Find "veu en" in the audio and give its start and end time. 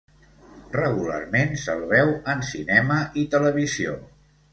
1.91-2.41